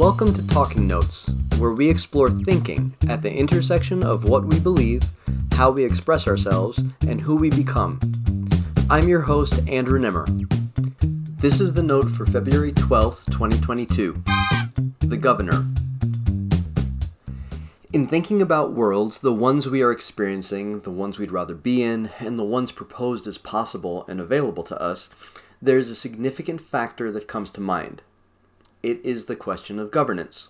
Welcome 0.00 0.32
to 0.32 0.46
Talking 0.46 0.86
Notes, 0.86 1.30
where 1.58 1.72
we 1.72 1.90
explore 1.90 2.30
thinking 2.30 2.96
at 3.06 3.20
the 3.20 3.30
intersection 3.30 4.02
of 4.02 4.24
what 4.24 4.46
we 4.46 4.58
believe, 4.58 5.02
how 5.52 5.70
we 5.70 5.84
express 5.84 6.26
ourselves, 6.26 6.82
and 7.06 7.20
who 7.20 7.36
we 7.36 7.50
become. 7.50 8.00
I'm 8.88 9.08
your 9.08 9.20
host, 9.20 9.60
Andrew 9.68 10.00
Nemr. 10.00 10.26
This 11.42 11.60
is 11.60 11.74
the 11.74 11.82
note 11.82 12.08
for 12.08 12.24
February 12.24 12.72
12th, 12.72 13.26
2022. 13.26 14.24
The 15.00 15.18
Governor. 15.18 15.66
In 17.92 18.06
thinking 18.08 18.40
about 18.40 18.72
worlds, 18.72 19.20
the 19.20 19.34
ones 19.34 19.68
we 19.68 19.82
are 19.82 19.92
experiencing, 19.92 20.80
the 20.80 20.90
ones 20.90 21.18
we'd 21.18 21.30
rather 21.30 21.54
be 21.54 21.82
in, 21.82 22.08
and 22.20 22.38
the 22.38 22.42
ones 22.42 22.72
proposed 22.72 23.26
as 23.26 23.36
possible 23.36 24.06
and 24.08 24.18
available 24.18 24.64
to 24.64 24.80
us, 24.80 25.10
there 25.60 25.76
is 25.76 25.90
a 25.90 25.94
significant 25.94 26.62
factor 26.62 27.12
that 27.12 27.28
comes 27.28 27.50
to 27.50 27.60
mind 27.60 28.00
it 28.82 29.00
is 29.04 29.26
the 29.26 29.36
question 29.36 29.78
of 29.78 29.90
governance. 29.90 30.48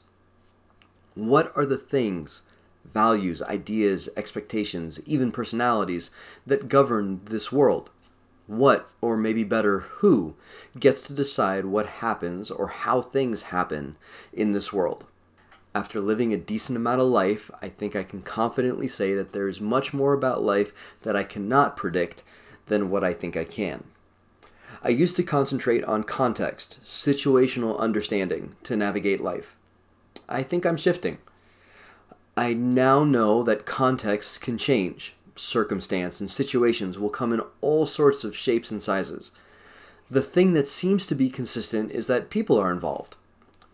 What 1.15 1.53
are 1.57 1.67
the 1.67 1.77
things, 1.77 2.43
values, 2.85 3.43
ideas, 3.43 4.09
expectations, 4.17 5.01
even 5.07 5.33
personalities 5.33 6.11
that 6.47 6.69
govern 6.69 7.21
this 7.25 7.51
world? 7.51 7.91
What, 8.47 8.93
or 9.01 9.17
maybe 9.17 9.45
better, 9.45 9.81
who, 9.81 10.35
gets 10.79 11.03
to 11.03 11.13
decide 11.13 11.67
what 11.67 11.87
happens 11.87 12.51
or 12.51 12.69
how 12.69 13.01
things 13.01 13.45
happen 13.45 13.97
in 14.33 14.53
this 14.53 14.73
world? 14.73 15.07
After 15.73 16.01
living 16.01 16.33
a 16.33 16.37
decent 16.37 16.77
amount 16.77 17.01
of 17.01 17.07
life, 17.07 17.51
I 17.63 17.69
think 17.69 17.95
I 17.95 18.03
can 18.03 18.23
confidently 18.23 18.89
say 18.89 19.15
that 19.15 19.33
there 19.33 19.49
is 19.49 19.61
much 19.61 19.95
more 19.95 20.13
about 20.13 20.43
life 20.43 20.73
that 21.03 21.15
I 21.15 21.23
cannot 21.23 21.77
predict 21.77 22.25
than 22.67 22.91
what 22.91 23.05
I 23.05 23.13
think 23.13 23.37
I 23.37 23.45
can. 23.45 23.85
I 24.83 24.89
used 24.89 25.17
to 25.17 25.23
concentrate 25.23 25.85
on 25.85 26.05
context, 26.05 26.79
situational 26.83 27.79
understanding 27.79 28.57
to 28.65 28.77
navigate 28.77 29.21
life. 29.21 29.55
I 30.29 30.43
think 30.43 30.65
I'm 30.65 30.77
shifting. 30.77 31.19
I 32.37 32.55
now 32.55 33.05
know 33.05 33.43
that 33.43 33.67
contexts 33.67 34.39
can 34.39 34.57
change. 34.57 35.15
Circumstance 35.37 36.21
and 36.21 36.31
situations 36.31 36.99
will 36.99 37.11
come 37.11 37.33
in 37.33 37.43
all 37.61 37.87
sorts 37.87 38.25
of 38.25 38.37
shapes 38.37 38.71
and 38.71 38.83
sizes. 38.83 39.33
The 40.11 40.23
thing 40.23 40.55
that 40.55 40.69
seems 40.69 41.07
to 41.07 41.15
be 41.15 41.31
consistent 41.31 41.93
is 41.93 42.09
that 42.09 42.31
people 42.31 42.59
are 42.59 42.73
involved. 42.73 43.17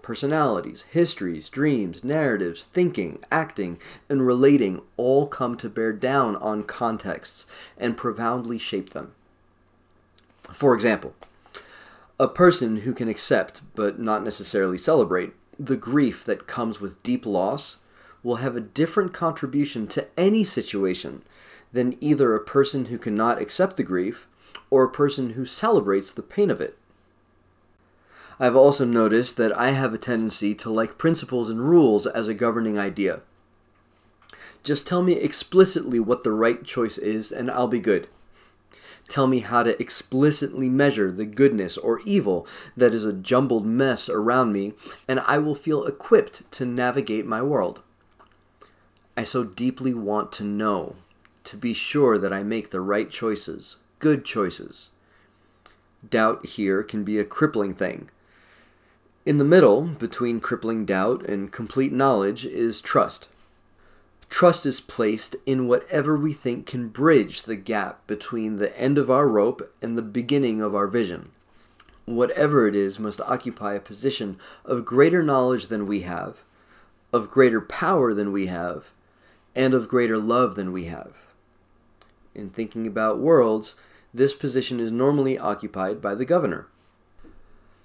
Personalities, 0.02 0.82
histories, 0.90 1.48
dreams, 1.48 2.04
narratives, 2.04 2.66
thinking, 2.66 3.18
acting, 3.32 3.78
and 4.08 4.24
relating 4.24 4.82
all 4.96 5.26
come 5.26 5.56
to 5.56 5.68
bear 5.68 5.92
down 5.92 6.36
on 6.36 6.62
contexts 6.62 7.46
and 7.76 7.96
profoundly 7.96 8.58
shape 8.58 8.90
them. 8.90 9.15
For 10.52 10.74
example, 10.74 11.14
a 12.18 12.28
person 12.28 12.78
who 12.78 12.94
can 12.94 13.08
accept, 13.08 13.62
but 13.74 13.98
not 13.98 14.24
necessarily 14.24 14.78
celebrate, 14.78 15.32
the 15.58 15.76
grief 15.76 16.24
that 16.24 16.46
comes 16.46 16.80
with 16.80 17.02
deep 17.02 17.26
loss 17.26 17.76
will 18.22 18.36
have 18.36 18.56
a 18.56 18.60
different 18.60 19.12
contribution 19.12 19.86
to 19.88 20.06
any 20.16 20.44
situation 20.44 21.22
than 21.72 21.96
either 22.00 22.34
a 22.34 22.44
person 22.44 22.86
who 22.86 22.98
cannot 22.98 23.40
accept 23.40 23.76
the 23.76 23.82
grief 23.82 24.26
or 24.70 24.84
a 24.84 24.90
person 24.90 25.30
who 25.30 25.44
celebrates 25.44 26.12
the 26.12 26.22
pain 26.22 26.50
of 26.50 26.60
it. 26.60 26.78
I've 28.38 28.56
also 28.56 28.84
noticed 28.84 29.36
that 29.36 29.56
I 29.56 29.70
have 29.70 29.94
a 29.94 29.98
tendency 29.98 30.54
to 30.56 30.70
like 30.70 30.98
principles 30.98 31.48
and 31.48 31.60
rules 31.60 32.06
as 32.06 32.28
a 32.28 32.34
governing 32.34 32.78
idea. 32.78 33.20
Just 34.62 34.86
tell 34.86 35.02
me 35.02 35.14
explicitly 35.14 36.00
what 36.00 36.22
the 36.22 36.32
right 36.32 36.64
choice 36.64 36.98
is, 36.98 37.30
and 37.30 37.50
I'll 37.50 37.68
be 37.68 37.78
good 37.78 38.08
tell 39.08 39.26
me 39.26 39.40
how 39.40 39.62
to 39.62 39.80
explicitly 39.80 40.68
measure 40.68 41.10
the 41.10 41.24
goodness 41.24 41.76
or 41.76 42.00
evil 42.04 42.46
that 42.76 42.94
is 42.94 43.04
a 43.04 43.12
jumbled 43.12 43.66
mess 43.66 44.08
around 44.08 44.52
me, 44.52 44.74
and 45.06 45.20
I 45.20 45.38
will 45.38 45.54
feel 45.54 45.84
equipped 45.84 46.50
to 46.52 46.64
navigate 46.64 47.26
my 47.26 47.42
world. 47.42 47.82
I 49.16 49.24
so 49.24 49.44
deeply 49.44 49.94
want 49.94 50.32
to 50.32 50.44
know, 50.44 50.96
to 51.44 51.56
be 51.56 51.72
sure 51.72 52.18
that 52.18 52.32
I 52.32 52.42
make 52.42 52.70
the 52.70 52.80
right 52.80 53.10
choices, 53.10 53.76
good 53.98 54.24
choices. 54.24 54.90
Doubt 56.08 56.44
here 56.46 56.82
can 56.82 57.02
be 57.02 57.18
a 57.18 57.24
crippling 57.24 57.74
thing. 57.74 58.10
In 59.24 59.38
the 59.38 59.44
middle, 59.44 59.82
between 59.82 60.40
crippling 60.40 60.84
doubt 60.84 61.24
and 61.24 61.50
complete 61.50 61.92
knowledge, 61.92 62.44
is 62.44 62.80
trust. 62.80 63.28
Trust 64.28 64.66
is 64.66 64.80
placed 64.80 65.36
in 65.46 65.68
whatever 65.68 66.16
we 66.16 66.32
think 66.32 66.66
can 66.66 66.88
bridge 66.88 67.42
the 67.42 67.56
gap 67.56 68.06
between 68.06 68.56
the 68.56 68.78
end 68.78 68.98
of 68.98 69.10
our 69.10 69.28
rope 69.28 69.72
and 69.80 69.96
the 69.96 70.02
beginning 70.02 70.60
of 70.60 70.74
our 70.74 70.86
vision. 70.86 71.30
Whatever 72.04 72.66
it 72.66 72.76
is 72.76 72.98
must 72.98 73.20
occupy 73.22 73.74
a 73.74 73.80
position 73.80 74.38
of 74.64 74.84
greater 74.84 75.22
knowledge 75.22 75.66
than 75.66 75.86
we 75.86 76.00
have, 76.00 76.44
of 77.12 77.30
greater 77.30 77.60
power 77.60 78.12
than 78.12 78.30
we 78.32 78.46
have, 78.46 78.90
and 79.54 79.72
of 79.74 79.88
greater 79.88 80.18
love 80.18 80.54
than 80.54 80.72
we 80.72 80.84
have. 80.84 81.26
In 82.34 82.50
thinking 82.50 82.86
about 82.86 83.18
worlds, 83.18 83.74
this 84.12 84.34
position 84.34 84.78
is 84.78 84.92
normally 84.92 85.38
occupied 85.38 86.02
by 86.02 86.14
the 86.14 86.24
governor. 86.24 86.66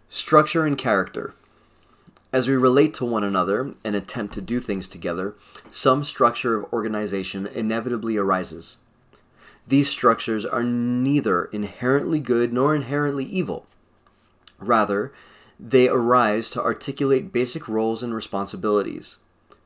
Structure 0.10 0.66
and 0.66 0.78
character. 0.78 1.34
As 2.34 2.48
we 2.48 2.56
relate 2.56 2.94
to 2.96 3.06
one 3.06 3.26
another 3.26 3.74
and 3.84 3.94
attempt 3.94 4.34
to 4.36 4.42
do 4.42 4.62
things 4.62 4.88
together, 4.88 5.36
some 5.70 6.04
structure 6.06 6.58
of 6.58 6.72
organization 6.72 7.46
inevitably 7.46 8.16
arises. 8.16 8.78
These 9.68 9.90
structures 9.90 10.46
are 10.46 10.64
neither 10.64 11.46
inherently 11.46 12.20
good 12.20 12.54
nor 12.54 12.74
inherently 12.74 13.26
evil. 13.26 13.66
Rather, 14.60 15.12
they 15.60 15.90
arise 15.90 16.50
to 16.52 16.64
articulate 16.64 17.34
basic 17.34 17.68
roles 17.68 18.02
and 18.02 18.14
responsibilities. 18.14 19.18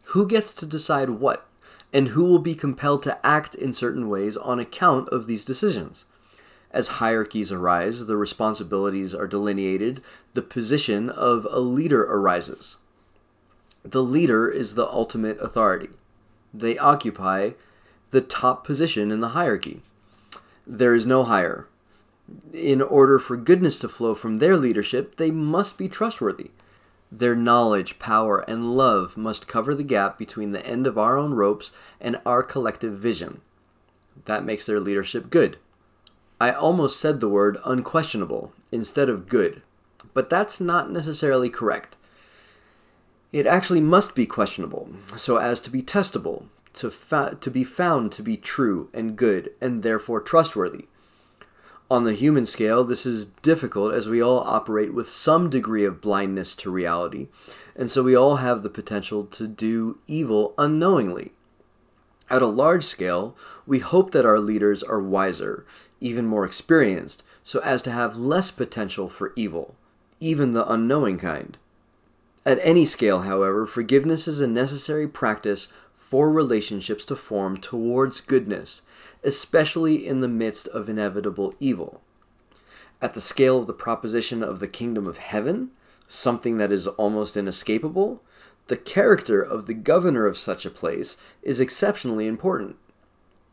Who 0.10 0.28
gets 0.28 0.54
to 0.56 0.66
decide 0.66 1.12
what, 1.12 1.48
and 1.94 2.10
who 2.10 2.26
will 2.26 2.40
be 2.40 2.56
compelled 2.56 3.04
to 3.04 3.24
act 3.26 3.54
in 3.54 3.74
certain 3.74 4.10
ways 4.10 4.36
on 4.36 4.60
account 4.60 5.08
of 5.10 5.28
these 5.28 5.46
decisions? 5.46 6.06
As 6.76 7.00
hierarchies 7.00 7.54
arise, 7.54 8.06
the 8.06 8.18
responsibilities 8.18 9.16
are 9.16 9.28
delineated, 9.28 10.02
the 10.34 10.42
position 10.42 11.10
of 11.10 11.48
a 11.50 11.62
leader 11.62 12.04
arises. 12.04 12.76
The 13.84 14.04
leader 14.04 14.50
is 14.50 14.76
the 14.76 14.86
ultimate 14.86 15.40
authority. 15.40 15.88
They 16.54 16.78
occupy 16.78 17.52
the 18.12 18.20
top 18.20 18.66
position 18.66 19.10
in 19.10 19.22
the 19.22 19.30
hierarchy. 19.30 19.84
There 20.68 20.94
is 20.94 21.06
no 21.06 21.24
higher. 21.24 21.70
In 22.52 22.82
order 22.82 23.20
for 23.20 23.38
goodness 23.38 23.80
to 23.80 23.88
flow 23.88 24.14
from 24.14 24.36
their 24.36 24.58
leadership, 24.58 25.16
they 25.16 25.32
must 25.32 25.78
be 25.78 25.88
trustworthy. 25.88 26.52
Their 27.10 27.38
knowledge, 27.38 28.00
power, 28.00 28.40
and 28.50 28.76
love 28.76 29.16
must 29.16 29.48
cover 29.48 29.74
the 29.74 29.84
gap 29.84 30.18
between 30.18 30.52
the 30.52 30.66
end 30.66 30.88
of 30.88 30.98
our 30.98 31.18
own 31.18 31.36
ropes 31.36 31.72
and 32.02 32.20
our 32.26 32.44
collective 32.44 32.98
vision. 32.98 33.40
That 34.26 34.44
makes 34.44 34.66
their 34.66 34.82
leadership 34.82 35.30
good. 35.30 35.58
I 36.40 36.52
almost 36.52 37.00
said 37.00 37.20
the 37.20 37.30
word 37.30 37.58
unquestionable 37.64 38.52
instead 38.72 39.10
of 39.10 39.30
good, 39.30 39.62
but 40.14 40.30
that's 40.30 40.60
not 40.60 40.92
necessarily 40.92 41.50
correct. 41.50 41.96
It 43.32 43.48
actually 43.48 43.82
must 43.82 44.16
be 44.16 44.26
questionable, 44.26 44.90
so 45.16 45.38
as 45.38 45.60
to 45.62 45.70
be 45.70 45.82
testable, 45.82 46.46
to, 46.74 46.92
fa- 46.92 47.38
to 47.40 47.50
be 47.50 47.64
found 47.64 48.12
to 48.14 48.24
be 48.24 48.38
true 48.38 48.90
and 48.94 49.16
good, 49.16 49.52
and 49.62 49.82
therefore 49.82 50.22
trustworthy. 50.22 50.88
On 51.90 52.04
the 52.04 52.14
human 52.14 52.46
scale, 52.46 52.84
this 52.84 53.06
is 53.06 53.26
difficult 53.26 53.94
as 53.94 54.10
we 54.10 54.22
all 54.22 54.40
operate 54.40 54.94
with 54.94 55.08
some 55.08 55.50
degree 55.50 55.86
of 55.86 56.02
blindness 56.02 56.56
to 56.56 56.72
reality, 56.72 57.28
and 57.76 57.92
so 57.92 58.04
we 58.04 58.16
all 58.16 58.38
have 58.38 58.64
the 58.64 58.70
potential 58.70 59.24
to 59.26 59.48
do 59.48 60.00
evil 60.08 60.54
unknowingly. 60.58 61.32
At 62.30 62.42
a 62.42 62.48
large 62.48 62.84
scale, 62.84 63.36
we 63.68 63.80
hope 63.80 64.12
that 64.12 64.26
our 64.26 64.40
leaders 64.40 64.82
are 64.82 65.00
wiser, 65.00 65.66
even 66.02 66.26
more 66.26 66.46
experienced, 66.46 67.24
so 67.44 67.60
as 67.60 67.82
to 67.84 67.92
have 67.92 68.18
less 68.18 68.50
potential 68.50 69.10
for 69.10 69.34
evil, 69.36 69.76
even 70.20 70.52
the 70.52 70.70
unknowing 70.72 71.20
kind. 71.20 71.58
At 72.46 72.60
any 72.62 72.86
scale, 72.86 73.22
however, 73.22 73.66
forgiveness 73.66 74.28
is 74.28 74.42
a 74.42 74.48
necessary 74.48 75.08
practice 75.08 75.68
for 75.94 76.32
relationships 76.32 77.06
to 77.06 77.16
form 77.16 77.58
towards 77.58 78.22
goodness, 78.22 78.82
especially 79.24 80.06
in 80.06 80.22
the 80.22 80.28
midst 80.28 80.68
of 80.70 80.90
inevitable 80.90 81.54
evil. 81.60 82.02
At 83.02 83.14
the 83.14 83.22
scale 83.22 83.60
of 83.60 83.68
the 83.68 83.74
proposition 83.74 84.44
of 84.44 84.60
the 84.60 84.68
kingdom 84.68 85.08
of 85.08 85.18
heaven, 85.18 85.72
something 86.08 86.58
that 86.58 86.72
is 86.72 86.88
almost 86.88 87.38
inescapable, 87.38 88.22
the 88.68 88.78
character 88.78 89.42
of 89.42 89.68
the 89.68 89.74
governor 89.74 90.26
of 90.26 90.38
such 90.38 90.66
a 90.66 90.72
place 90.72 91.18
is 91.44 91.60
exceptionally 91.60 92.28
important. 92.28 92.78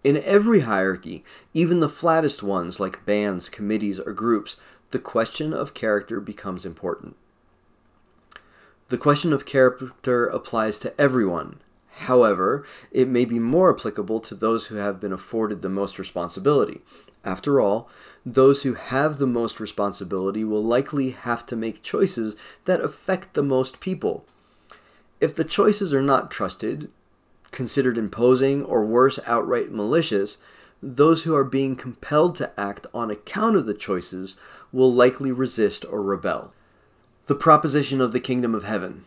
In 0.03 0.17
every 0.25 0.61
hierarchy, 0.61 1.23
even 1.55 1.81
the 1.81 1.89
flattest 1.89 2.43
ones 2.43 2.81
like 2.81 3.07
bands, 3.07 3.49
committees, 3.49 4.01
or 4.01 4.13
groups, 4.13 4.57
the 4.91 4.99
question 4.99 5.53
of 5.53 5.75
character 5.75 6.21
becomes 6.21 6.67
important. 6.67 7.17
The 8.89 8.99
question 8.99 9.33
of 9.33 9.47
character 9.47 10.27
applies 10.27 10.79
to 10.81 11.01
everyone. 11.01 11.61
However, 12.07 12.65
it 12.91 13.07
may 13.07 13.25
be 13.25 13.39
more 13.39 13.73
applicable 13.75 14.21
to 14.21 14.35
those 14.35 14.67
who 14.67 14.77
have 14.77 15.01
been 15.01 15.13
afforded 15.13 15.63
the 15.63 15.69
most 15.69 15.99
responsibility. 15.99 16.81
After 17.25 17.61
all, 17.61 17.89
those 18.27 18.63
who 18.63 18.75
have 18.75 19.19
the 19.19 19.27
most 19.27 19.61
responsibility 19.61 20.43
will 20.43 20.65
likely 20.65 21.11
have 21.11 21.47
to 21.47 21.57
make 21.57 21.83
choices 21.83 22.35
that 22.65 22.81
affect 22.81 23.35
the 23.35 23.43
most 23.43 23.79
people. 23.79 24.25
If 25.23 25.37
the 25.37 25.45
choices 25.45 25.95
are 25.95 26.03
not 26.03 26.33
trusted, 26.33 26.91
considered 27.53 27.97
imposing, 27.97 28.65
or 28.65 28.85
worse, 28.85 29.21
outright 29.25 29.71
malicious, 29.71 30.39
those 30.83 31.23
who 31.23 31.33
are 31.33 31.45
being 31.45 31.77
compelled 31.77 32.35
to 32.37 32.51
act 32.59 32.89
on 32.93 33.09
account 33.09 33.55
of 33.55 33.67
the 33.67 33.73
choices 33.73 34.37
will 34.73 34.93
likely 34.93 35.31
resist 35.31 35.85
or 35.89 36.03
rebel. 36.03 36.53
The 37.27 37.37
proposition 37.37 38.01
of 38.01 38.11
the 38.11 38.19
kingdom 38.19 38.53
of 38.53 38.65
heaven. 38.65 39.05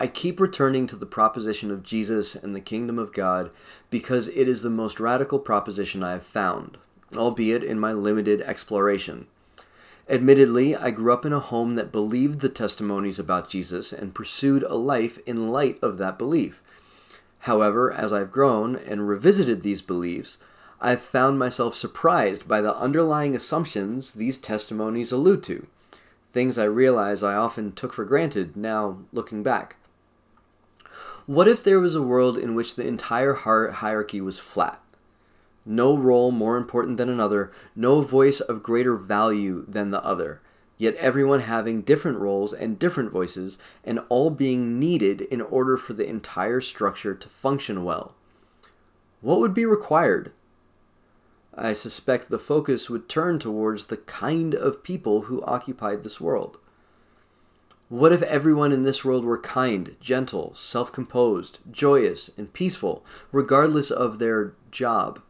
I 0.00 0.06
keep 0.06 0.40
returning 0.40 0.86
to 0.86 0.96
the 0.96 1.04
proposition 1.04 1.70
of 1.70 1.82
Jesus 1.82 2.34
and 2.34 2.56
the 2.56 2.60
kingdom 2.62 2.98
of 2.98 3.12
God 3.12 3.50
because 3.90 4.28
it 4.28 4.48
is 4.48 4.62
the 4.62 4.70
most 4.70 4.98
radical 4.98 5.38
proposition 5.38 6.02
I 6.02 6.12
have 6.12 6.22
found, 6.22 6.78
albeit 7.14 7.62
in 7.62 7.78
my 7.78 7.92
limited 7.92 8.40
exploration. 8.40 9.26
Admittedly, 10.10 10.74
I 10.74 10.90
grew 10.90 11.12
up 11.12 11.24
in 11.24 11.32
a 11.32 11.38
home 11.38 11.76
that 11.76 11.92
believed 11.92 12.40
the 12.40 12.48
testimonies 12.48 13.20
about 13.20 13.48
Jesus 13.48 13.92
and 13.92 14.12
pursued 14.12 14.64
a 14.64 14.74
life 14.74 15.20
in 15.24 15.52
light 15.52 15.78
of 15.80 15.98
that 15.98 16.18
belief. 16.18 16.60
However, 17.40 17.92
as 17.92 18.12
I've 18.12 18.32
grown 18.32 18.74
and 18.74 19.08
revisited 19.08 19.62
these 19.62 19.80
beliefs, 19.80 20.38
I've 20.80 21.00
found 21.00 21.38
myself 21.38 21.76
surprised 21.76 22.48
by 22.48 22.60
the 22.60 22.76
underlying 22.76 23.36
assumptions 23.36 24.14
these 24.14 24.36
testimonies 24.36 25.12
allude 25.12 25.44
to, 25.44 25.68
things 26.28 26.58
I 26.58 26.64
realize 26.64 27.22
I 27.22 27.36
often 27.36 27.70
took 27.70 27.92
for 27.92 28.04
granted 28.04 28.56
now 28.56 28.98
looking 29.12 29.44
back. 29.44 29.76
What 31.26 31.46
if 31.46 31.62
there 31.62 31.78
was 31.78 31.94
a 31.94 32.02
world 32.02 32.36
in 32.36 32.56
which 32.56 32.74
the 32.74 32.84
entire 32.84 33.34
hierarchy 33.34 34.20
was 34.20 34.40
flat? 34.40 34.82
No 35.66 35.96
role 35.96 36.30
more 36.30 36.56
important 36.56 36.96
than 36.96 37.08
another, 37.08 37.52
no 37.76 38.00
voice 38.00 38.40
of 38.40 38.62
greater 38.62 38.96
value 38.96 39.64
than 39.68 39.90
the 39.90 40.02
other, 40.04 40.40
yet 40.78 40.94
everyone 40.96 41.40
having 41.40 41.82
different 41.82 42.18
roles 42.18 42.52
and 42.52 42.78
different 42.78 43.12
voices, 43.12 43.58
and 43.84 44.00
all 44.08 44.30
being 44.30 44.78
needed 44.78 45.20
in 45.22 45.40
order 45.40 45.76
for 45.76 45.92
the 45.92 46.08
entire 46.08 46.60
structure 46.60 47.14
to 47.14 47.28
function 47.28 47.84
well. 47.84 48.14
What 49.20 49.38
would 49.40 49.52
be 49.52 49.66
required? 49.66 50.32
I 51.54 51.74
suspect 51.74 52.28
the 52.28 52.38
focus 52.38 52.88
would 52.88 53.08
turn 53.08 53.38
towards 53.38 53.86
the 53.86 53.98
kind 53.98 54.54
of 54.54 54.82
people 54.82 55.22
who 55.22 55.42
occupied 55.42 56.02
this 56.02 56.20
world. 56.20 56.58
What 57.90 58.12
if 58.12 58.22
everyone 58.22 58.72
in 58.72 58.84
this 58.84 59.04
world 59.04 59.24
were 59.24 59.36
kind, 59.36 59.96
gentle, 60.00 60.54
self 60.54 60.90
composed, 60.92 61.58
joyous, 61.70 62.30
and 62.38 62.52
peaceful, 62.52 63.04
regardless 63.32 63.90
of 63.90 64.18
their 64.18 64.54
job? 64.70 65.20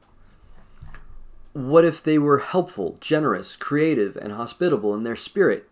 What 1.53 1.85
if 1.85 2.01
they 2.01 2.17
were 2.17 2.39
helpful, 2.39 2.97
generous, 3.01 3.57
creative, 3.57 4.17
and 4.17 4.31
hospitable 4.31 4.95
in 4.95 5.03
their 5.03 5.17
spirit? 5.17 5.69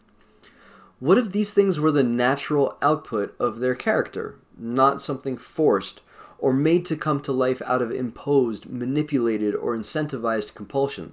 What 0.99 1.19
if 1.19 1.31
these 1.31 1.55
things 1.55 1.79
were 1.79 1.93
the 1.93 2.03
natural 2.03 2.77
output 2.83 3.37
of 3.39 3.61
their 3.61 3.77
character, 3.77 4.35
not 4.59 5.01
something 5.01 5.37
forced 5.37 6.01
or 6.41 6.53
made 6.53 6.85
to 6.87 6.97
come 6.97 7.21
to 7.21 7.33
life 7.33 7.63
out 7.65 7.81
of 7.81 7.93
imposed, 7.93 8.69
manipulated, 8.69 9.55
or 9.55 9.77
incentivized 9.77 10.55
compulsion? 10.55 11.13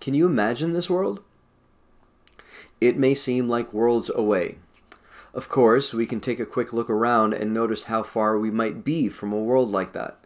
Can 0.00 0.14
you 0.14 0.26
imagine 0.26 0.72
this 0.72 0.88
world? 0.88 1.20
It 2.80 2.96
may 2.96 3.12
seem 3.12 3.48
like 3.48 3.72
worlds 3.72 4.08
away. 4.08 4.58
Of 5.34 5.48
course, 5.48 5.92
we 5.92 6.06
can 6.06 6.20
take 6.20 6.38
a 6.38 6.46
quick 6.46 6.72
look 6.72 6.88
around 6.88 7.34
and 7.34 7.52
notice 7.52 7.84
how 7.84 8.04
far 8.04 8.38
we 8.38 8.52
might 8.52 8.84
be 8.84 9.08
from 9.08 9.32
a 9.32 9.42
world 9.42 9.72
like 9.72 9.92
that 9.94 10.16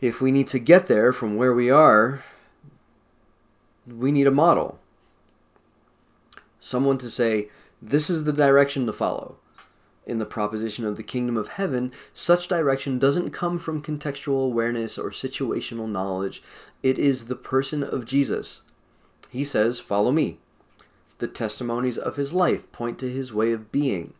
if 0.00 0.20
we 0.20 0.30
need 0.30 0.48
to 0.48 0.58
get 0.58 0.86
there 0.86 1.12
from 1.12 1.36
where 1.36 1.54
we 1.54 1.70
are, 1.70 2.24
we 3.86 4.12
need 4.12 4.26
a 4.26 4.32
model. 4.32 4.78
Someone 6.60 6.98
to 6.98 7.10
say, 7.10 7.48
this 7.80 8.08
is 8.08 8.24
the 8.24 8.32
direction 8.32 8.86
to 8.86 8.92
follow. 8.92 9.36
In 10.06 10.18
the 10.18 10.26
proposition 10.26 10.84
of 10.84 10.96
the 10.96 11.02
kingdom 11.02 11.36
of 11.36 11.48
heaven, 11.48 11.92
such 12.12 12.48
direction 12.48 12.98
doesn't 12.98 13.30
come 13.30 13.58
from 13.58 13.82
contextual 13.82 14.44
awareness 14.44 14.98
or 14.98 15.10
situational 15.10 15.88
knowledge. 15.88 16.42
It 16.82 16.98
is 16.98 17.26
the 17.26 17.36
person 17.36 17.82
of 17.82 18.04
Jesus. 18.04 18.62
He 19.30 19.44
says, 19.44 19.80
Follow 19.80 20.12
me. 20.12 20.38
The 21.18 21.28
testimonies 21.28 21.96
of 21.96 22.16
his 22.16 22.34
life 22.34 22.70
point 22.72 22.98
to 22.98 23.10
his 23.10 23.32
way 23.32 23.52
of 23.52 23.72
being, 23.72 24.14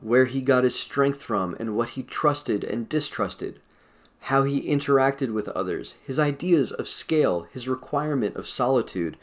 where 0.00 0.26
he 0.26 0.40
got 0.42 0.64
his 0.64 0.78
strength 0.78 1.22
from, 1.22 1.56
and 1.58 1.76
what 1.76 1.90
he 1.90 2.02
trusted 2.02 2.62
and 2.62 2.88
distrusted 2.88 3.60
how 4.26 4.44
he 4.44 4.68
interacted 4.68 5.32
with 5.32 5.48
others, 5.48 5.96
his 6.06 6.20
ideas 6.20 6.70
of 6.70 6.86
scale, 6.86 7.48
his 7.52 7.68
requirement 7.68 8.36
of 8.36 8.46
solitude, 8.46 9.16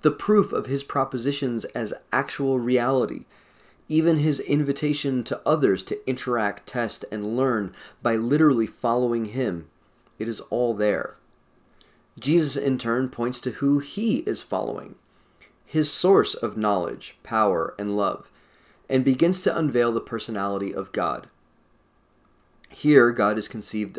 the 0.00 0.10
proof 0.10 0.52
of 0.52 0.66
his 0.66 0.82
propositions 0.82 1.66
as 1.66 1.92
actual 2.12 2.58
reality, 2.58 3.26
even 3.88 4.18
his 4.18 4.40
invitation 4.40 5.22
to 5.22 5.40
others 5.44 5.82
to 5.82 6.08
interact, 6.08 6.66
test, 6.66 7.04
and 7.12 7.36
learn 7.36 7.74
by 8.02 8.16
literally 8.16 8.66
following 8.66 9.26
him. 9.26 9.68
It 10.18 10.30
is 10.30 10.40
all 10.48 10.72
there. 10.72 11.16
Jesus, 12.18 12.56
in 12.56 12.78
turn, 12.78 13.10
points 13.10 13.40
to 13.42 13.50
who 13.50 13.80
he 13.80 14.18
is 14.20 14.40
following, 14.42 14.94
his 15.66 15.92
source 15.92 16.34
of 16.34 16.56
knowledge, 16.56 17.18
power, 17.22 17.74
and 17.78 17.98
love, 17.98 18.30
and 18.88 19.04
begins 19.04 19.42
to 19.42 19.56
unveil 19.56 19.92
the 19.92 20.00
personality 20.00 20.74
of 20.74 20.92
God. 20.92 21.28
Here, 22.70 23.12
God 23.12 23.36
is 23.36 23.46
conceived 23.46 23.98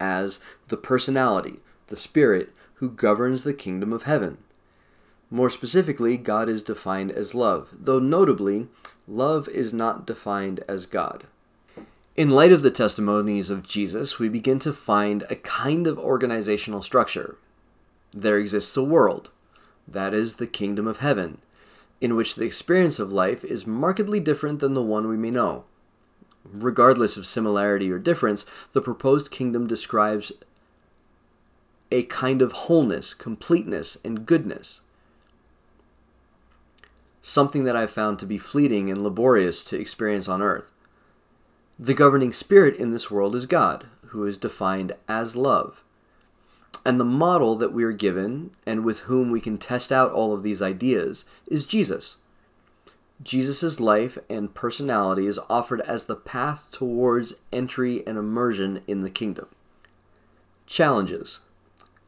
as 0.00 0.40
the 0.68 0.76
personality, 0.76 1.60
the 1.88 1.96
spirit, 1.96 2.52
who 2.74 2.90
governs 2.90 3.44
the 3.44 3.54
kingdom 3.54 3.92
of 3.92 4.04
heaven. 4.04 4.38
More 5.30 5.50
specifically, 5.50 6.16
God 6.16 6.48
is 6.48 6.62
defined 6.62 7.10
as 7.12 7.34
love, 7.34 7.70
though 7.72 7.98
notably, 7.98 8.68
love 9.08 9.48
is 9.48 9.72
not 9.72 10.06
defined 10.06 10.62
as 10.68 10.86
God. 10.86 11.24
In 12.16 12.30
light 12.30 12.52
of 12.52 12.62
the 12.62 12.70
testimonies 12.70 13.50
of 13.50 13.64
Jesus, 13.64 14.20
we 14.20 14.28
begin 14.28 14.60
to 14.60 14.72
find 14.72 15.24
a 15.28 15.34
kind 15.34 15.86
of 15.86 15.98
organizational 15.98 16.82
structure. 16.82 17.36
There 18.12 18.38
exists 18.38 18.76
a 18.76 18.84
world, 18.84 19.30
that 19.88 20.14
is, 20.14 20.36
the 20.36 20.46
kingdom 20.46 20.86
of 20.86 20.98
heaven, 20.98 21.38
in 22.00 22.14
which 22.14 22.36
the 22.36 22.44
experience 22.44 23.00
of 23.00 23.12
life 23.12 23.44
is 23.44 23.66
markedly 23.66 24.20
different 24.20 24.60
than 24.60 24.74
the 24.74 24.82
one 24.82 25.08
we 25.08 25.16
may 25.16 25.32
know. 25.32 25.64
Regardless 26.44 27.16
of 27.16 27.26
similarity 27.26 27.90
or 27.90 27.98
difference, 27.98 28.44
the 28.72 28.82
proposed 28.82 29.30
kingdom 29.30 29.66
describes 29.66 30.32
a 31.90 32.02
kind 32.04 32.42
of 32.42 32.52
wholeness, 32.52 33.14
completeness, 33.14 33.96
and 34.04 34.26
goodness. 34.26 34.80
Something 37.22 37.64
that 37.64 37.76
I've 37.76 37.90
found 37.90 38.18
to 38.18 38.26
be 38.26 38.36
fleeting 38.36 38.90
and 38.90 39.02
laborious 39.02 39.64
to 39.64 39.80
experience 39.80 40.28
on 40.28 40.42
earth. 40.42 40.70
The 41.78 41.94
governing 41.94 42.32
spirit 42.32 42.76
in 42.76 42.90
this 42.90 43.10
world 43.10 43.34
is 43.34 43.46
God, 43.46 43.86
who 44.06 44.26
is 44.26 44.36
defined 44.36 44.92
as 45.08 45.34
love. 45.34 45.82
And 46.84 47.00
the 47.00 47.04
model 47.04 47.56
that 47.56 47.72
we 47.72 47.82
are 47.84 47.92
given, 47.92 48.50
and 48.66 48.84
with 48.84 49.00
whom 49.00 49.30
we 49.30 49.40
can 49.40 49.56
test 49.56 49.90
out 49.90 50.12
all 50.12 50.34
of 50.34 50.42
these 50.42 50.60
ideas, 50.60 51.24
is 51.46 51.64
Jesus. 51.64 52.16
Jesus' 53.22 53.80
life 53.80 54.18
and 54.28 54.54
personality 54.54 55.26
is 55.26 55.38
offered 55.48 55.80
as 55.82 56.04
the 56.04 56.16
path 56.16 56.68
towards 56.70 57.34
entry 57.52 58.06
and 58.06 58.18
immersion 58.18 58.82
in 58.86 59.02
the 59.02 59.10
kingdom. 59.10 59.46
Challenges. 60.66 61.40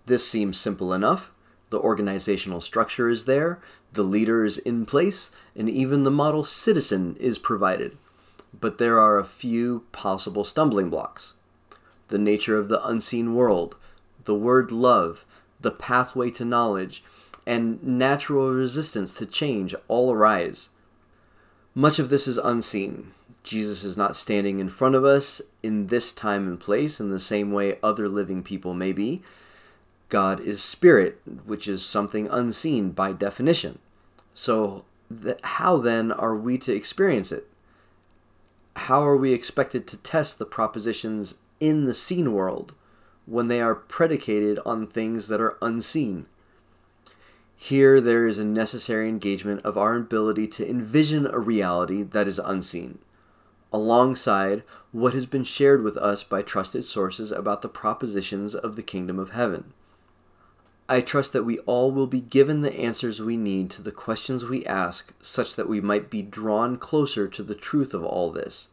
This 0.07 0.29
seems 0.29 0.59
simple 0.59 0.93
enough. 0.93 1.33
The 1.71 1.79
organizational 1.79 2.61
structure 2.61 3.09
is 3.09 3.25
there, 3.25 3.61
the 3.93 4.03
leader 4.03 4.45
is 4.45 4.59
in 4.59 4.87
place, 4.87 5.31
and 5.57 5.69
even 5.69 6.05
the 6.05 6.11
model 6.11 6.45
citizen 6.45 7.17
is 7.19 7.39
provided. 7.39 7.97
But 8.59 8.79
there 8.79 9.01
are 9.01 9.19
a 9.19 9.25
few 9.25 9.85
possible 9.93 10.45
stumbling 10.45 10.91
blocks. 10.91 11.35
The 12.09 12.19
nature 12.19 12.59
of 12.59 12.69
the 12.69 12.87
unseen 12.87 13.35
world, 13.35 13.77
the 14.25 14.35
word 14.35 14.71
love, 14.71 15.25
the 15.61 15.71
pathway 15.71 16.31
to 16.33 16.45
knowledge, 16.45 17.03
and 17.47 17.83
natural 17.83 18.51
resistance 18.53 19.15
to 19.15 19.27
change 19.27 19.75
all 19.89 20.13
arise. 20.13 20.71
Much 21.79 21.99
of 21.99 22.09
this 22.09 22.27
is 22.27 22.39
unseen. 22.39 23.13
Jesus 23.45 23.85
is 23.85 23.99
not 23.99 24.17
standing 24.17 24.61
in 24.61 24.71
front 24.71 24.95
of 24.95 25.05
us 25.05 25.43
in 25.63 25.89
this 25.89 26.11
time 26.11 26.49
and 26.49 26.59
place 26.59 27.01
in 27.01 27.11
the 27.11 27.19
same 27.19 27.53
way 27.53 27.79
other 27.83 28.09
living 28.09 28.43
people 28.43 28.73
may 28.73 28.95
be. 28.95 29.21
God 30.09 30.41
is 30.41 30.63
spirit, 30.63 31.21
which 31.45 31.69
is 31.69 31.85
something 31.85 32.29
unseen 32.29 32.93
by 32.93 33.13
definition. 33.13 33.79
So, 34.33 34.87
th- 35.23 35.37
how 35.43 35.77
then 35.77 36.13
are 36.13 36.35
we 36.35 36.57
to 36.59 36.73
experience 36.73 37.31
it? 37.31 37.47
How 38.77 39.07
are 39.07 39.17
we 39.17 39.35
expected 39.35 39.87
to 39.89 39.99
test 39.99 40.39
the 40.39 40.47
propositions 40.47 41.35
in 41.61 41.85
the 41.85 41.93
seen 41.93 42.33
world 42.33 42.73
when 43.27 43.49
they 43.49 43.61
are 43.61 43.75
predicated 43.75 44.59
on 44.65 44.87
things 44.87 45.29
that 45.29 45.43
are 45.43 45.59
unseen? 45.61 46.25
Here, 47.57 48.01
there 48.01 48.27
is 48.27 48.39
a 48.39 48.45
necessary 48.45 49.09
engagement 49.09 49.63
of 49.65 49.79
our 49.79 49.95
ability 49.95 50.47
to 50.49 50.69
envision 50.69 51.27
a 51.27 51.39
reality 51.39 52.03
that 52.03 52.29
is 52.29 52.39
unseen, 52.39 52.99
alongside 53.73 54.63
what 54.93 55.15
has 55.15 55.27
been 55.27 55.43
shared 55.43 55.83
with 55.83 55.97
us 55.97 56.23
by 56.23 56.43
trusted 56.43 56.85
sources 56.85 57.33
about 57.33 57.63
the 57.63 57.69
propositions 57.69 58.55
of 58.55 58.77
the 58.77 58.83
kingdom 58.83 59.19
of 59.19 59.31
heaven. 59.31 59.73
I 60.89 61.01
trust 61.01 61.33
that 61.33 61.45
we 61.45 61.59
all 61.61 61.91
will 61.91 62.07
be 62.07 62.21
given 62.21 62.61
the 62.61 62.79
answers 62.79 63.21
we 63.21 63.37
need 63.37 63.71
to 63.73 63.83
the 63.83 63.91
questions 63.91 64.45
we 64.45 64.65
ask, 64.67 65.13
such 65.21 65.57
that 65.57 65.69
we 65.69 65.81
might 65.81 66.11
be 66.11 66.23
drawn 66.23 66.77
closer 66.77 67.27
to 67.27 67.43
the 67.43 67.57
truth 67.57 67.93
of 67.93 68.05
all 68.05 68.31
this. 68.31 68.69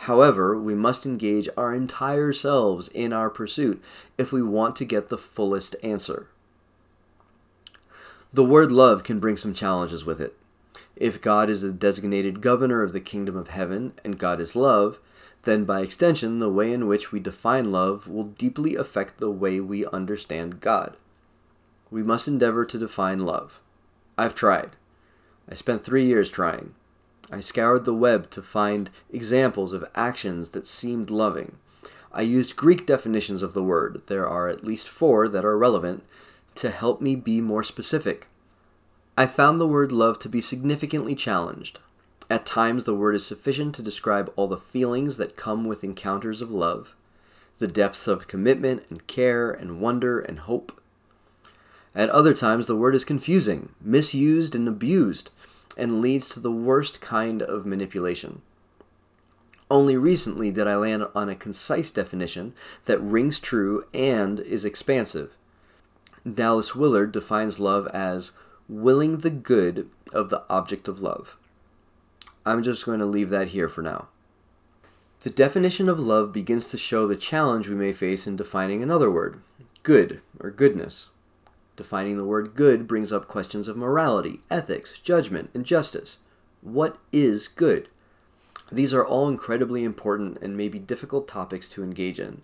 However, 0.00 0.58
we 0.58 0.74
must 0.74 1.06
engage 1.06 1.48
our 1.56 1.72
entire 1.72 2.34
selves 2.34 2.88
in 2.88 3.14
our 3.14 3.30
pursuit 3.30 3.82
if 4.18 4.30
we 4.30 4.42
want 4.42 4.76
to 4.76 4.84
get 4.84 5.08
the 5.08 5.16
fullest 5.16 5.74
answer. 5.82 6.28
The 8.36 8.44
word 8.44 8.70
love 8.70 9.02
can 9.02 9.18
bring 9.18 9.38
some 9.38 9.54
challenges 9.54 10.04
with 10.04 10.20
it. 10.20 10.36
If 10.94 11.22
God 11.22 11.48
is 11.48 11.62
the 11.62 11.72
designated 11.72 12.42
governor 12.42 12.82
of 12.82 12.92
the 12.92 13.00
kingdom 13.00 13.34
of 13.34 13.48
heaven 13.48 13.94
and 14.04 14.18
God 14.18 14.42
is 14.42 14.54
love, 14.54 14.98
then 15.44 15.64
by 15.64 15.80
extension, 15.80 16.38
the 16.38 16.50
way 16.50 16.70
in 16.70 16.86
which 16.86 17.12
we 17.12 17.18
define 17.18 17.72
love 17.72 18.08
will 18.08 18.24
deeply 18.24 18.76
affect 18.76 19.20
the 19.20 19.30
way 19.30 19.58
we 19.58 19.86
understand 19.86 20.60
God. 20.60 20.98
We 21.90 22.02
must 22.02 22.28
endeavor 22.28 22.66
to 22.66 22.78
define 22.78 23.20
love. 23.20 23.62
I've 24.18 24.34
tried. 24.34 24.76
I 25.50 25.54
spent 25.54 25.80
three 25.80 26.04
years 26.04 26.30
trying. 26.30 26.74
I 27.32 27.40
scoured 27.40 27.86
the 27.86 27.94
web 27.94 28.28
to 28.32 28.42
find 28.42 28.90
examples 29.10 29.72
of 29.72 29.88
actions 29.94 30.50
that 30.50 30.66
seemed 30.66 31.08
loving. 31.08 31.56
I 32.12 32.20
used 32.20 32.54
Greek 32.54 32.86
definitions 32.86 33.40
of 33.40 33.54
the 33.54 33.62
word, 33.62 34.02
there 34.08 34.28
are 34.28 34.46
at 34.46 34.62
least 34.62 34.90
four 34.90 35.26
that 35.26 35.44
are 35.46 35.56
relevant, 35.56 36.04
to 36.56 36.70
help 36.70 37.00
me 37.00 37.16
be 37.16 37.40
more 37.40 37.62
specific. 37.62 38.26
I 39.16 39.26
found 39.26 39.58
the 39.58 39.66
word 39.66 39.92
love 39.92 40.18
to 40.20 40.28
be 40.28 40.40
significantly 40.40 41.14
challenged. 41.14 41.78
At 42.28 42.44
times, 42.44 42.84
the 42.84 42.94
word 42.94 43.14
is 43.14 43.24
sufficient 43.24 43.74
to 43.76 43.82
describe 43.82 44.32
all 44.36 44.48
the 44.48 44.56
feelings 44.56 45.16
that 45.16 45.36
come 45.36 45.64
with 45.64 45.84
encounters 45.84 46.42
of 46.42 46.50
love, 46.50 46.94
the 47.58 47.68
depths 47.68 48.08
of 48.08 48.28
commitment 48.28 48.84
and 48.90 49.06
care 49.06 49.50
and 49.50 49.80
wonder 49.80 50.20
and 50.20 50.40
hope. 50.40 50.80
At 51.94 52.10
other 52.10 52.34
times, 52.34 52.66
the 52.66 52.76
word 52.76 52.94
is 52.94 53.04
confusing, 53.04 53.70
misused, 53.80 54.54
and 54.54 54.68
abused, 54.68 55.30
and 55.76 56.00
leads 56.02 56.28
to 56.30 56.40
the 56.40 56.52
worst 56.52 57.00
kind 57.00 57.40
of 57.42 57.64
manipulation. 57.64 58.42
Only 59.70 59.96
recently 59.96 60.50
did 60.50 60.66
I 60.66 60.76
land 60.76 61.06
on 61.14 61.28
a 61.28 61.34
concise 61.34 61.90
definition 61.90 62.54
that 62.84 63.00
rings 63.00 63.38
true 63.38 63.84
and 63.94 64.40
is 64.40 64.64
expansive. 64.64 65.36
Dallas 66.34 66.74
Willard 66.74 67.12
defines 67.12 67.60
love 67.60 67.86
as 67.88 68.32
willing 68.68 69.18
the 69.18 69.30
good 69.30 69.88
of 70.12 70.30
the 70.30 70.42
object 70.50 70.88
of 70.88 71.00
love. 71.00 71.36
I'm 72.44 72.62
just 72.62 72.84
going 72.84 72.98
to 72.98 73.06
leave 73.06 73.30
that 73.30 73.48
here 73.48 73.68
for 73.68 73.82
now. 73.82 74.08
The 75.20 75.30
definition 75.30 75.88
of 75.88 76.00
love 76.00 76.32
begins 76.32 76.68
to 76.68 76.78
show 76.78 77.06
the 77.06 77.16
challenge 77.16 77.68
we 77.68 77.74
may 77.74 77.92
face 77.92 78.26
in 78.26 78.36
defining 78.36 78.82
another 78.82 79.10
word 79.10 79.40
good 79.82 80.20
or 80.40 80.50
goodness. 80.50 81.10
Defining 81.76 82.16
the 82.16 82.24
word 82.24 82.54
good 82.54 82.88
brings 82.88 83.12
up 83.12 83.28
questions 83.28 83.68
of 83.68 83.76
morality, 83.76 84.40
ethics, 84.50 84.98
judgment, 84.98 85.50
and 85.54 85.64
justice. 85.64 86.18
What 86.60 86.98
is 87.12 87.46
good? 87.46 87.88
These 88.72 88.92
are 88.92 89.06
all 89.06 89.28
incredibly 89.28 89.84
important 89.84 90.38
and 90.42 90.56
may 90.56 90.68
be 90.68 90.80
difficult 90.80 91.28
topics 91.28 91.68
to 91.70 91.84
engage 91.84 92.18
in, 92.18 92.42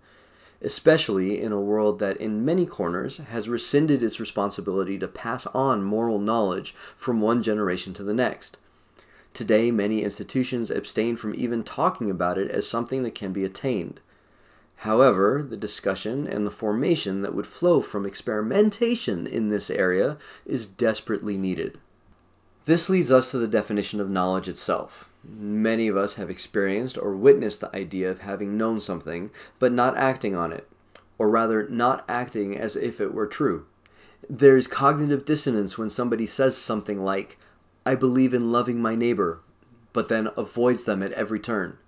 especially 0.62 1.40
in 1.40 1.52
a 1.52 1.60
world 1.60 1.98
that, 1.98 2.16
in 2.16 2.44
many 2.44 2.66
corners, 2.66 3.18
has 3.18 3.48
rescinded 3.48 4.02
its 4.02 4.20
responsibility 4.20 4.98
to 4.98 5.08
pass 5.08 5.46
on 5.46 5.82
moral 5.82 6.18
knowledge 6.18 6.74
from 6.96 7.20
one 7.20 7.42
generation 7.42 7.92
to 7.94 8.02
the 8.02 8.14
next. 8.14 8.56
Today, 9.34 9.70
many 9.70 10.02
institutions 10.02 10.70
abstain 10.70 11.16
from 11.16 11.34
even 11.34 11.64
talking 11.64 12.10
about 12.10 12.38
it 12.38 12.50
as 12.50 12.68
something 12.68 13.02
that 13.02 13.14
can 13.14 13.32
be 13.32 13.44
attained. 13.44 14.00
However, 14.76 15.42
the 15.48 15.56
discussion 15.56 16.26
and 16.26 16.46
the 16.46 16.50
formation 16.50 17.22
that 17.22 17.34
would 17.34 17.46
flow 17.46 17.80
from 17.80 18.04
experimentation 18.04 19.26
in 19.26 19.48
this 19.48 19.70
area 19.70 20.18
is 20.44 20.66
desperately 20.66 21.38
needed. 21.38 21.78
This 22.64 22.90
leads 22.90 23.10
us 23.10 23.30
to 23.30 23.38
the 23.38 23.48
definition 23.48 24.00
of 24.00 24.10
knowledge 24.10 24.48
itself. 24.48 25.08
Many 25.24 25.88
of 25.88 25.96
us 25.96 26.16
have 26.16 26.30
experienced 26.30 26.98
or 26.98 27.14
witnessed 27.14 27.60
the 27.60 27.74
idea 27.74 28.10
of 28.10 28.20
having 28.20 28.56
known 28.56 28.80
something, 28.80 29.30
but 29.58 29.72
not 29.72 29.96
acting 29.96 30.34
on 30.34 30.52
it, 30.52 30.68
or 31.18 31.30
rather, 31.30 31.68
not 31.68 32.04
acting 32.08 32.56
as 32.56 32.74
if 32.74 33.00
it 33.00 33.14
were 33.14 33.26
true. 33.26 33.66
There's 34.28 34.66
cognitive 34.66 35.24
dissonance 35.24 35.78
when 35.78 35.90
somebody 35.90 36.26
says 36.26 36.56
something 36.56 37.04
like, 37.04 37.38
I 37.84 37.94
believe 37.94 38.34
in 38.34 38.50
loving 38.50 38.80
my 38.80 38.94
neighbor, 38.94 39.40
but 39.92 40.08
then 40.08 40.28
avoids 40.36 40.84
them 40.84 41.02
at 41.02 41.12
every 41.12 41.40
turn. 41.40 41.78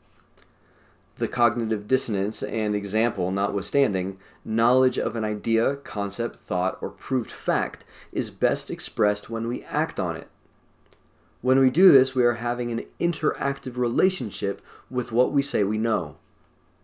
The 1.17 1.29
cognitive 1.29 1.87
dissonance 1.87 2.43
and 2.43 2.75
example 2.75 3.31
notwithstanding, 3.31 4.19
knowledge 4.45 4.99
of 4.99 5.15
an 5.15 5.25
idea, 5.25 5.77
concept, 5.77 6.37
thought, 6.37 6.77
or 6.81 6.91
proved 6.91 7.31
fact 7.31 7.85
is 8.13 8.31
best 8.31 8.69
expressed 8.69 9.31
when 9.31 9.47
we 9.47 9.63
act 9.65 10.01
on 10.01 10.17
it. 10.17 10.29
When 11.45 11.59
we 11.59 11.69
do 11.69 11.93
this, 11.93 12.15
we 12.15 12.25
are 12.25 12.37
having 12.37 12.71
an 12.71 12.87
interactive 12.99 13.77
relationship 13.77 14.63
with 14.89 15.13
what 15.13 15.31
we 15.31 15.43
say 15.43 15.63
we 15.63 15.77
know. 15.77 16.17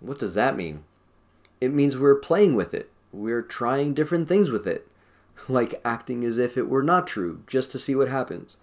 What 0.01 0.19
does 0.19 0.35
that 0.35 0.55
mean? 0.55 0.85
It 1.63 1.73
means 1.73 1.97
we're 1.97 2.17
playing 2.17 2.57
with 2.57 2.75
it. 2.75 2.91
We're 3.11 3.41
trying 3.41 3.95
different 3.95 4.29
things 4.29 4.51
with 4.51 4.67
it, 4.67 4.87
like 5.49 5.81
acting 5.83 6.25
as 6.25 6.37
if 6.37 6.59
it 6.59 6.69
were 6.69 6.83
not 6.83 7.07
true, 7.07 7.43
just 7.47 7.73
to 7.73 7.79
see 7.79 7.95
what 7.95 8.11
happens, 8.11 8.59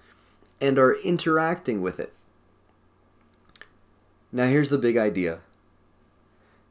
and 0.62 0.78
are 0.78 1.02
interacting 1.02 1.82
with 1.82 2.00
it. 2.00 2.14
Now, 4.32 4.46
here's 4.46 4.70
the 4.70 4.78
big 4.78 4.98
idea 4.98 5.40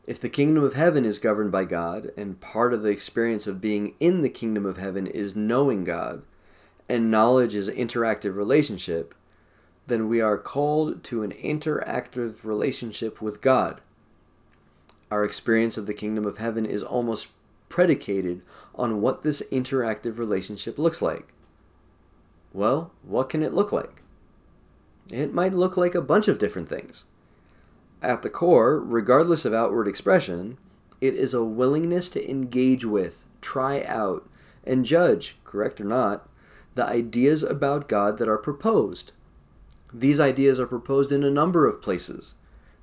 if 0.06 0.20
the 0.20 0.28
kingdom 0.28 0.62
of 0.62 0.74
heaven 0.74 1.04
is 1.04 1.18
governed 1.18 1.50
by 1.50 1.64
God, 1.64 2.12
and 2.16 2.40
part 2.40 2.72
of 2.72 2.84
the 2.84 2.90
experience 2.90 3.48
of 3.48 3.60
being 3.60 3.96
in 3.98 4.22
the 4.22 4.28
kingdom 4.28 4.64
of 4.64 4.76
heaven 4.76 5.08
is 5.08 5.34
knowing 5.34 5.82
God, 5.82 6.22
and 6.88 7.10
knowledge 7.10 7.54
is 7.54 7.68
an 7.68 7.76
interactive 7.76 8.36
relationship, 8.36 9.14
then 9.86 10.08
we 10.08 10.20
are 10.20 10.38
called 10.38 11.04
to 11.04 11.22
an 11.22 11.32
interactive 11.32 12.44
relationship 12.44 13.22
with 13.22 13.40
God. 13.40 13.80
Our 15.10 15.24
experience 15.24 15.76
of 15.76 15.86
the 15.86 15.94
kingdom 15.94 16.26
of 16.26 16.38
heaven 16.38 16.66
is 16.66 16.82
almost 16.82 17.28
predicated 17.68 18.42
on 18.74 19.00
what 19.00 19.22
this 19.22 19.42
interactive 19.52 20.18
relationship 20.18 20.78
looks 20.78 21.00
like. 21.00 21.32
Well, 22.52 22.90
what 23.02 23.28
can 23.28 23.42
it 23.42 23.54
look 23.54 23.72
like? 23.72 24.02
It 25.10 25.32
might 25.32 25.52
look 25.52 25.76
like 25.76 25.94
a 25.94 26.00
bunch 26.00 26.26
of 26.26 26.38
different 26.38 26.68
things. 26.68 27.04
At 28.02 28.22
the 28.22 28.30
core, 28.30 28.80
regardless 28.80 29.44
of 29.44 29.54
outward 29.54 29.86
expression, 29.86 30.58
it 31.00 31.14
is 31.14 31.34
a 31.34 31.44
willingness 31.44 32.08
to 32.10 32.30
engage 32.30 32.84
with, 32.84 33.24
try 33.40 33.84
out, 33.84 34.28
and 34.64 34.84
judge, 34.84 35.36
correct 35.44 35.80
or 35.80 35.84
not, 35.84 36.28
the 36.76 36.86
ideas 36.86 37.42
about 37.42 37.88
God 37.88 38.18
that 38.18 38.28
are 38.28 38.38
proposed. 38.38 39.12
These 39.92 40.20
ideas 40.20 40.60
are 40.60 40.66
proposed 40.66 41.10
in 41.10 41.24
a 41.24 41.30
number 41.30 41.66
of 41.66 41.80
places. 41.80 42.34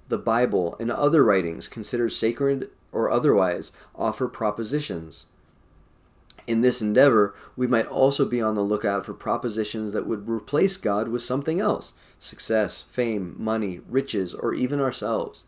The 0.09 0.17
Bible 0.17 0.75
and 0.79 0.91
other 0.91 1.23
writings 1.23 1.67
considered 1.67 2.09
sacred 2.09 2.71
or 2.91 3.11
otherwise 3.11 3.71
offer 3.95 4.27
propositions. 4.27 5.27
In 6.47 6.61
this 6.61 6.81
endeavor, 6.81 7.35
we 7.55 7.67
might 7.67 7.85
also 7.85 8.25
be 8.25 8.41
on 8.41 8.55
the 8.55 8.61
lookout 8.61 9.05
for 9.05 9.13
propositions 9.13 9.93
that 9.93 10.07
would 10.07 10.27
replace 10.27 10.75
God 10.75 11.07
with 11.07 11.21
something 11.21 11.61
else 11.61 11.93
success, 12.19 12.81
fame, 12.89 13.35
money, 13.37 13.81
riches, 13.87 14.33
or 14.33 14.55
even 14.55 14.79
ourselves. 14.79 15.43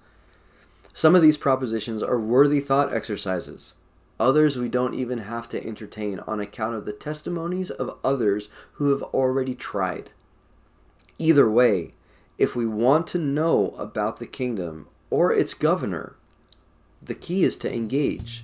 Some 0.94 1.16
of 1.16 1.22
these 1.22 1.38
propositions 1.38 2.04
are 2.04 2.20
worthy 2.20 2.60
thought 2.60 2.94
exercises. 2.94 3.74
Others 4.20 4.58
we 4.58 4.70
don't 4.70 4.94
even 4.94 5.20
have 5.20 5.50
to 5.50 5.66
entertain 5.66 6.20
on 6.22 6.40
account 6.40 6.76
of 6.76 6.86
the 6.86 6.94
testimonies 6.94 7.70
of 7.70 7.98
others 8.04 8.48
who 8.74 8.92
have 8.92 9.04
already 9.04 9.56
tried. 9.56 10.12
Either 11.18 11.50
way, 11.50 11.92
if 12.38 12.56
we 12.56 12.66
want 12.66 13.08
to 13.08 13.18
know 13.18 13.74
about 13.78 14.20
the 14.20 14.28
kingdom 14.28 14.88
or 15.10 15.34
its 15.34 15.54
governor, 15.54 16.16
the 17.02 17.16
key 17.16 17.44
is 17.44 17.58
to 17.58 17.74
engage. 17.74 18.44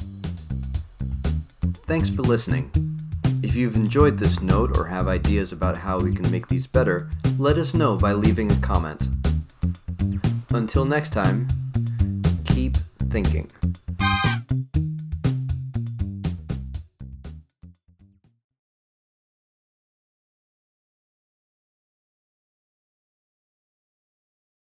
Thanks 1.86 2.10
for 2.10 2.22
listening. 2.22 2.72
If 3.44 3.56
you've 3.56 3.76
enjoyed 3.76 4.18
this 4.18 4.42
note 4.42 4.78
or 4.78 4.88
have 4.88 5.08
ideas 5.08 5.52
about 5.52 5.78
how 5.78 6.00
we 6.00 6.14
can 6.14 6.30
make 6.32 6.48
these 6.48 6.68
better, 6.68 7.10
let 7.38 7.58
us 7.58 7.74
know 7.74 7.98
by 7.98 8.14
leaving 8.14 8.52
a 8.52 8.56
comment. 8.58 9.08
Until 10.52 10.86
next 10.86 11.12
time, 11.12 11.48
keep 12.46 12.78
thinking. 13.10 13.52